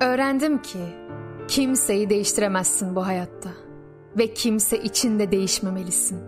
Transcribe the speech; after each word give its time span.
Öğrendim 0.00 0.62
ki 0.62 0.78
kimseyi 1.48 2.10
değiştiremezsin 2.10 2.96
bu 2.96 3.06
hayatta 3.06 3.50
ve 4.18 4.34
kimse 4.34 4.78
içinde 4.78 5.32
değişmemelisin. 5.32 6.18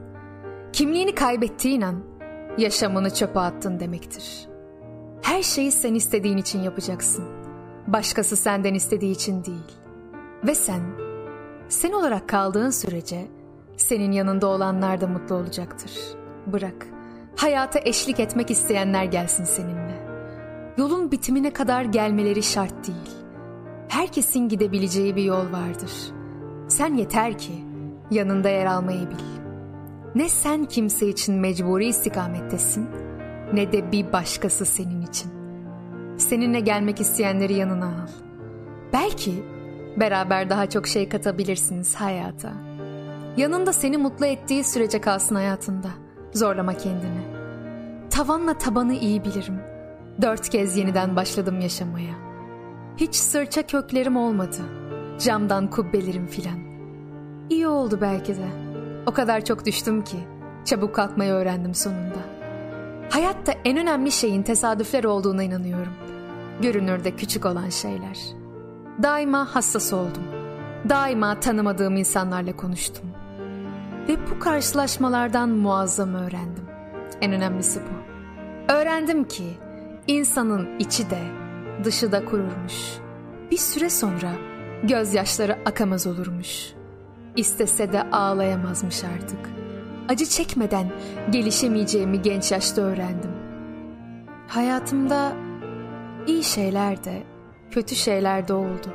Kimliğini 0.73 1.15
kaybettiğin 1.15 1.81
an 1.81 1.97
yaşamını 2.59 3.15
çöpe 3.15 3.41
attın 3.41 3.81
demektir. 3.81 4.49
Her 5.23 5.43
şeyi 5.43 5.73
sen 5.73 5.95
istediğin 5.95 6.37
için 6.37 6.63
yapacaksın. 6.63 7.25
Başkası 7.87 8.37
senden 8.37 8.75
istediği 8.75 9.13
için 9.13 9.45
değil. 9.45 9.73
Ve 10.47 10.55
sen, 10.55 10.81
sen 11.69 11.93
olarak 11.93 12.29
kaldığın 12.29 12.71
sürece 12.71 13.27
senin 13.77 14.13
yanında 14.13 14.47
olanlar 14.47 15.01
da 15.01 15.07
mutlu 15.07 15.35
olacaktır. 15.35 15.93
Bırak, 16.47 16.87
hayata 17.37 17.81
eşlik 17.85 18.21
etmek 18.21 18.51
isteyenler 18.51 19.05
gelsin 19.05 19.45
seninle. 19.45 20.11
Yolun 20.79 21.13
bitimine 21.13 21.53
kadar 21.53 21.83
gelmeleri 21.85 22.43
şart 22.43 22.87
değil. 22.87 23.20
Herkesin 23.91 24.49
gidebileceği 24.49 25.17
bir 25.17 25.23
yol 25.23 25.53
vardır. 25.53 25.91
Sen 26.69 26.95
yeter 26.95 27.39
ki 27.39 27.53
yanında 28.11 28.49
yer 28.49 28.67
almayı 28.67 29.11
bil. 29.11 29.25
Ne 30.15 30.29
sen 30.29 30.65
kimse 30.65 31.09
için 31.09 31.35
mecburi 31.35 31.87
istikamettesin 31.87 32.89
ne 33.53 33.73
de 33.73 33.93
bir 33.93 34.13
başkası 34.13 34.65
senin 34.65 35.03
için. 35.03 35.31
Seninle 36.19 36.61
gelmek 36.61 37.01
isteyenleri 37.01 37.55
yanına 37.55 37.87
al. 37.87 38.09
Belki 38.93 39.45
beraber 39.97 40.51
daha 40.51 40.69
çok 40.69 40.87
şey 40.87 41.09
katabilirsiniz 41.09 41.95
hayata. 41.95 42.53
Yanında 43.37 43.73
seni 43.73 43.97
mutlu 43.97 44.27
ettiği 44.27 44.65
sürece 44.65 45.01
kalsın 45.01 45.35
hayatında. 45.35 45.89
Zorlama 46.33 46.75
kendini. 46.75 47.23
Tavanla 48.11 48.59
tabanı 48.59 48.95
iyi 48.95 49.25
bilirim. 49.25 49.61
Dört 50.23 50.49
kez 50.49 50.77
yeniden 50.77 51.17
başladım 51.17 51.61
yaşamaya. 51.61 52.30
Hiç 53.01 53.15
sırça 53.15 53.63
köklerim 53.63 54.17
olmadı. 54.17 54.57
Camdan 55.19 55.71
kubbelerim 55.71 56.27
filan. 56.27 56.59
İyi 57.51 57.69
oldu 57.69 57.99
belki 58.01 58.37
de. 58.37 58.47
O 59.07 59.13
kadar 59.13 59.45
çok 59.45 59.67
düştüm 59.67 60.05
ki. 60.05 60.17
Çabuk 60.65 60.95
kalkmayı 60.95 61.33
öğrendim 61.33 61.75
sonunda. 61.75 62.19
Hayatta 63.11 63.53
en 63.65 63.79
önemli 63.79 64.11
şeyin 64.11 64.43
tesadüfler 64.43 65.05
olduğuna 65.05 65.43
inanıyorum. 65.43 65.93
Görünürde 66.63 67.17
küçük 67.17 67.47
olan 67.47 67.69
şeyler. 67.69 68.19
Daima 69.03 69.55
hassas 69.55 69.93
oldum. 69.93 70.25
Daima 70.89 71.41
tanımadığım 71.41 71.97
insanlarla 71.97 72.57
konuştum. 72.57 73.11
Ve 74.09 74.17
bu 74.31 74.39
karşılaşmalardan 74.39 75.49
muazzam 75.49 76.15
öğrendim. 76.15 76.65
En 77.21 77.33
önemlisi 77.33 77.81
bu. 77.81 78.13
Öğrendim 78.73 79.25
ki 79.25 79.45
insanın 80.07 80.79
içi 80.79 81.11
de 81.11 81.40
dışı 81.85 82.13
da 82.13 82.25
kururmuş. 82.25 82.75
Bir 83.51 83.57
süre 83.57 83.91
sonra 83.91 84.33
gözyaşları 84.83 85.59
akamaz 85.65 86.07
olurmuş. 86.07 86.73
İstese 87.37 87.93
de 87.93 88.03
ağlayamazmış 88.11 89.05
artık. 89.05 89.51
Acı 90.09 90.27
çekmeden 90.27 90.93
gelişemeyeceğimi 91.31 92.23
genç 92.23 92.53
yaşta 92.53 92.83
öğrendim. 92.83 93.31
Hayatımda 94.49 95.33
iyi 96.27 96.45
şeyler 96.45 97.05
de 97.05 97.23
kötü 97.71 97.95
şeyler 97.95 98.49
de 98.49 98.53
oldu. 98.53 98.89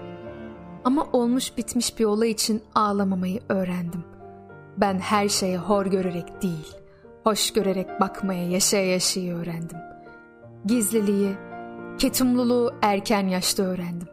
Ama 0.83 1.07
olmuş 1.13 1.57
bitmiş 1.57 1.99
bir 1.99 2.05
olay 2.05 2.31
için 2.31 2.63
ağlamamayı 2.75 3.39
öğrendim. 3.49 4.03
Ben 4.77 4.99
her 4.99 5.29
şeye 5.29 5.57
hor 5.57 5.85
görerek 5.85 6.41
değil, 6.41 6.75
hoş 7.23 7.53
görerek 7.53 7.99
bakmaya, 7.99 8.49
yaşaya 8.49 8.91
yaşayı 8.91 9.35
öğrendim. 9.35 9.77
Gizliliği, 10.65 11.35
ketumluluğu 12.05 12.73
erken 12.81 13.27
yaşta 13.27 13.63
öğrendim. 13.63 14.07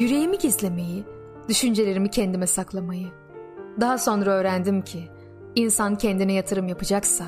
Yüreğimi 0.00 0.38
gizlemeyi, 0.38 1.04
düşüncelerimi 1.48 2.10
kendime 2.10 2.46
saklamayı. 2.46 3.08
Daha 3.80 3.98
sonra 3.98 4.30
öğrendim 4.30 4.82
ki 4.82 5.08
insan 5.54 5.96
kendine 5.98 6.32
yatırım 6.32 6.68
yapacaksa 6.68 7.24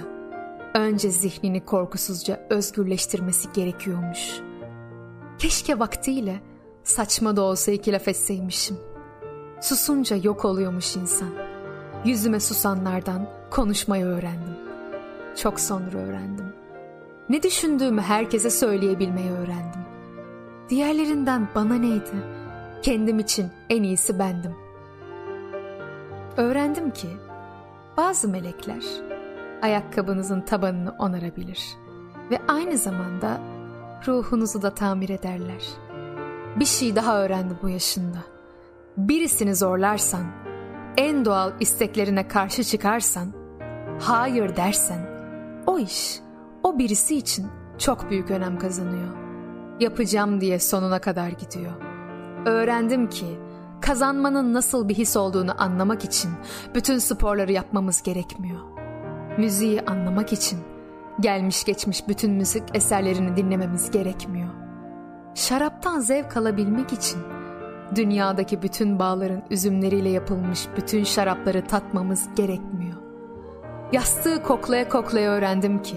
önce 0.75 1.11
zihnini 1.11 1.65
korkusuzca 1.65 2.47
özgürleştirmesi 2.51 3.49
gerekiyormuş. 3.53 4.41
Keşke 5.39 5.79
vaktiyle 5.79 6.41
saçma 6.85 7.37
da 7.37 7.43
olsa 7.43 7.73
iki 7.73 7.93
laf 7.93 8.09
etseymişim. 8.09 8.77
Susunca 9.61 10.17
yok 10.17 10.45
oluyormuş 10.45 10.97
insan. 10.97 11.31
Yüzüme 12.05 12.41
susanlardan 12.41 13.29
konuşmayı 13.51 14.05
öğrendim. 14.05 14.57
Çok 15.37 15.61
sonra 15.61 15.99
öğrendim. 15.99 16.46
Ne 17.29 17.43
düşündüğümü 17.43 18.01
herkese 18.01 18.51
söyleyebilmeyi 18.51 19.31
öğrendim. 19.31 19.81
Diğerlerinden 20.69 21.49
bana 21.55 21.75
neydi? 21.75 22.13
Kendim 22.83 23.19
için 23.19 23.51
en 23.71 23.83
iyisi 23.83 24.19
bendim. 24.19 24.55
Öğrendim 26.37 26.91
ki 26.91 27.09
bazı 27.97 28.29
melekler 28.29 28.83
ayakkabınızın 29.63 30.41
tabanını 30.41 30.95
onarabilir 30.99 31.77
ve 32.31 32.39
aynı 32.49 32.79
zamanda 32.79 33.41
ruhunuzu 34.07 34.63
da 34.63 34.75
tamir 34.75 35.09
ederler. 35.09 35.65
Bir 36.57 36.65
şey 36.65 36.97
daha 36.97 37.23
öğrendim 37.23 37.59
bu 37.63 37.69
yaşında. 37.69 38.19
Birisini 38.97 39.55
zorlarsan, 39.55 40.25
en 40.97 41.25
doğal 41.25 41.53
isteklerine 41.61 42.29
karşı 42.29 42.65
çıkarsan, 42.65 43.33
hayır 44.01 44.57
dersen, 44.57 45.07
o 45.67 45.79
iş 45.79 46.26
o 46.67 46.79
birisi 46.79 47.17
için 47.17 47.47
çok 47.79 48.11
büyük 48.11 48.31
önem 48.31 48.59
kazanıyor. 48.59 49.17
Yapacağım 49.81 50.41
diye 50.41 50.59
sonuna 50.59 50.99
kadar 50.99 51.29
gidiyor. 51.29 51.73
Öğrendim 52.47 53.09
ki 53.09 53.27
kazanmanın 53.81 54.55
nasıl 54.55 54.89
bir 54.89 54.95
his 54.95 55.17
olduğunu 55.17 55.63
anlamak 55.63 56.05
için 56.05 56.31
bütün 56.75 56.99
sporları 56.99 57.53
yapmamız 57.53 58.03
gerekmiyor. 58.03 58.61
Müziği 59.39 59.83
anlamak 59.83 60.33
için 60.33 60.59
gelmiş 61.21 61.65
geçmiş 61.65 62.09
bütün 62.09 62.33
müzik 62.33 62.63
eserlerini 62.75 63.37
dinlememiz 63.37 63.91
gerekmiyor. 63.91 64.49
Şaraptan 65.35 66.01
zevk 66.01 66.37
alabilmek 66.37 66.93
için 66.93 67.21
dünyadaki 67.95 68.63
bütün 68.63 68.99
bağların 68.99 69.43
üzümleriyle 69.51 70.09
yapılmış 70.09 70.69
bütün 70.77 71.05
şarapları 71.05 71.65
tatmamız 71.65 72.29
gerekmiyor. 72.37 72.97
Yastığı 73.93 74.43
koklaya 74.43 74.89
koklaya 74.89 75.31
öğrendim 75.31 75.83
ki 75.83 75.97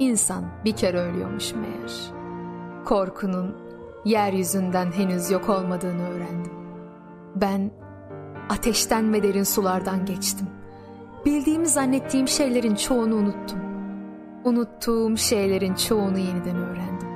insan 0.00 0.44
bir 0.64 0.72
kere 0.72 0.98
ölüyormuş 0.98 1.54
meğer. 1.54 1.92
Korkunun 2.84 3.56
yeryüzünden 4.04 4.92
henüz 4.92 5.30
yok 5.30 5.48
olmadığını 5.48 6.08
öğrendim. 6.08 6.52
Ben 7.36 7.70
ateşten 8.48 9.12
ve 9.12 9.22
derin 9.22 9.42
sulardan 9.42 10.06
geçtim. 10.06 10.46
Bildiğimi 11.26 11.66
zannettiğim 11.66 12.28
şeylerin 12.28 12.74
çoğunu 12.74 13.14
unuttum. 13.14 13.58
Unuttuğum 14.44 15.16
şeylerin 15.16 15.74
çoğunu 15.74 16.18
yeniden 16.18 16.56
öğrendim. 16.56 17.08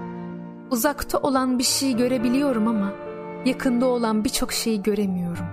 Uzakta 0.71 1.19
olan 1.19 1.59
bir 1.59 1.65
şeyi 1.65 1.97
görebiliyorum 1.97 2.69
ama 2.69 2.93
yakında 3.45 3.87
olan 3.87 4.25
birçok 4.25 4.53
şeyi 4.53 4.83
göremiyorum. 4.83 5.47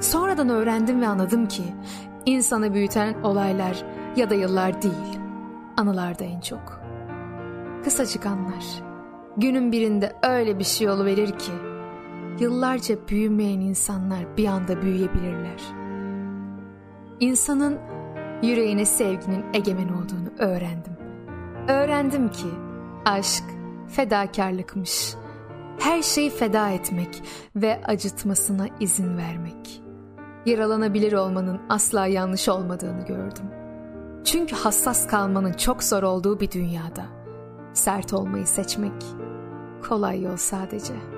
Sonradan 0.00 0.48
öğrendim 0.48 1.00
ve 1.00 1.08
anladım 1.08 1.48
ki 1.48 1.62
insanı 2.26 2.74
büyüten 2.74 3.22
olaylar 3.22 3.84
ya 4.16 4.30
da 4.30 4.34
yıllar 4.34 4.82
değil, 4.82 5.18
anılarda 5.76 6.24
en 6.24 6.40
çok. 6.40 6.80
Kısacık 7.84 8.26
anlar. 8.26 8.64
Günün 9.36 9.72
birinde 9.72 10.12
öyle 10.22 10.58
bir 10.58 10.64
şey 10.64 10.88
verir 10.88 11.30
ki 11.38 11.52
yıllarca 12.40 13.08
büyümeyen 13.08 13.60
insanlar 13.60 14.36
bir 14.36 14.46
anda 14.46 14.82
büyüyebilirler. 14.82 15.60
İnsanın 17.20 17.78
yüreğine 18.42 18.84
sevginin 18.84 19.44
egemen 19.54 19.88
olduğunu 19.88 20.28
öğrendim. 20.38 20.96
Öğrendim 21.68 22.28
ki 22.28 22.48
aşk 23.04 23.44
fedakarlıkmış. 23.88 25.14
Her 25.78 26.02
şeyi 26.02 26.30
feda 26.30 26.70
etmek 26.70 27.22
ve 27.56 27.80
acıtmasına 27.84 28.66
izin 28.80 29.18
vermek. 29.18 29.82
Yaralanabilir 30.46 31.12
olmanın 31.12 31.60
asla 31.68 32.06
yanlış 32.06 32.48
olmadığını 32.48 33.06
gördüm. 33.06 33.55
Çünkü 34.26 34.56
hassas 34.56 35.06
kalmanın 35.06 35.52
çok 35.52 35.82
zor 35.82 36.02
olduğu 36.02 36.40
bir 36.40 36.50
dünyada 36.50 37.06
sert 37.74 38.12
olmayı 38.12 38.46
seçmek 38.46 39.02
kolay 39.88 40.22
yol 40.22 40.36
sadece.'' 40.36 41.15